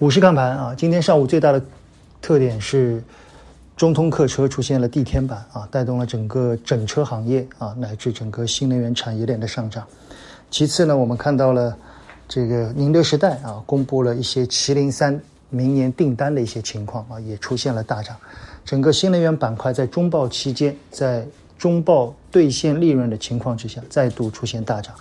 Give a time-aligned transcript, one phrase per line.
[0.00, 1.62] 股市看盘啊，今天上午最大的
[2.22, 3.04] 特点是
[3.76, 9.86] 中通客车出现了地天板啊，带动了整个整车行业啊，乃至整个新能源产业链的上涨。
[10.50, 11.76] 其次呢，我们看到了
[12.26, 18.16] 这个宁德时代啊，公布了一些麒麟三明年订单的一些情况啊，也出现了大涨。
[18.64, 21.26] 整个新能源板块在中报期间，在
[21.58, 24.94] 中报兑现利润的情况之下，再度出现大涨。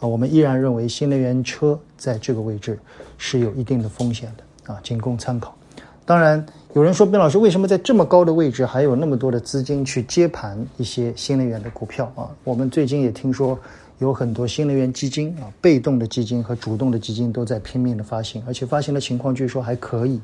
[0.00, 2.78] 啊，我们依然认为新能源车在这个位置
[3.16, 5.54] 是有一定的风险的啊，仅供参考。
[6.04, 12.28] 当然，有人说，边老师为什么在这么高的位置还有那么多的资金去接盘一些新能源的股票啊？
[12.42, 13.58] 我们最近也听说。
[14.00, 20.18] 有很多新能源基金啊，被动的基金和主动的基金都在拼命的发行，而且发行的情况据说还可以，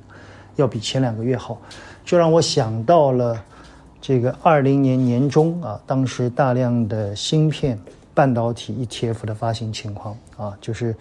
[0.54, 1.60] 要比前两个月好，
[2.02, 3.38] 就让我想到了
[4.00, 7.78] 这个二零年年中啊，当时大量的芯片
[8.16, 10.96] 半导体 ETF 的发行情况啊，就是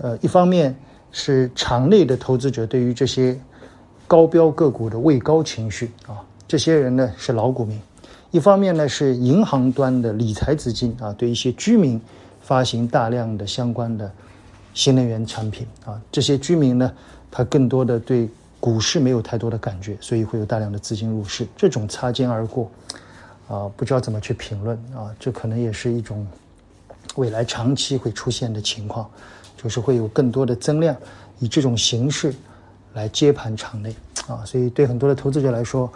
[0.00, 0.74] 呃，一方面
[1.10, 3.38] 是场内的投资者对于这些
[4.06, 7.78] 高标个股的畏高情绪啊，这些人呢是老股民。
[8.30, 12.00] 一方面呢是银行端的理财资金啊，对一些居民
[12.40, 14.10] 发行大量的相关的
[14.72, 16.90] 新能源产品啊，这些居民呢，
[17.30, 18.26] 他更多的对
[18.58, 22.70] 股市没有太多的感觉，所以会有大量的资金入市，这种擦肩而过
[23.52, 26.26] 啊，不知道怎么去评论啊，这可能也是一种
[27.16, 29.08] 未来长期会出现的情况，
[29.56, 30.96] 就是会有更多的增量
[31.38, 32.34] 以这种形式
[32.94, 33.94] 来接盘场内
[34.26, 35.92] 啊，所以对很多的投资者来说。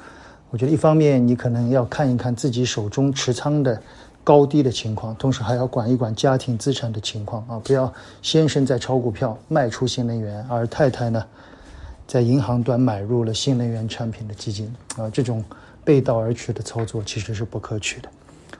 [0.48, 3.82] 我觉得一方面你可能要看一看自己手中持仓的
[4.22, 11.22] 高低的情况，同时还要管一管家庭资产的情况啊，不要先生在炒股票卖出新能源，而太太呢
[12.06, 15.44] 在银行端买入了新能源产品的基金啊，这种
[15.87, 18.09] 背道而驰的操作其实是不可取的，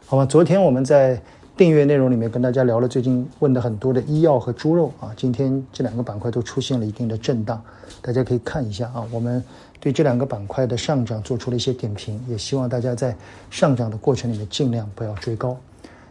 [0.07, 0.25] 好吧？
[0.25, 1.21] 昨天我们在
[1.57, 7.61] 订阅内容里面跟大家聊了最近问的很多的医药和猪肉啊，今天这两个板块都出现了一定的震荡，
[8.01, 9.45] 大家可以看一下啊，我们。
[9.79, 13.15] 对这两个板块的上涨做出了一些点评，也希望大家在
[13.51, 15.55] 上涨的过程里面尽量不要追高。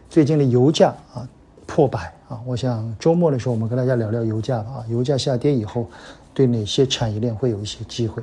[0.08, 1.28] 最近的油价啊
[1.66, 5.90] 破百啊，我想周末的时候我们跟大家聊聊油价吧啊，油价下跌以后
[6.32, 8.22] 对哪些产业链会有一些机会？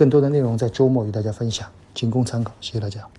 [0.00, 3.10] 更多的内容在周末与大家分享，仅供参考，谢谢大家。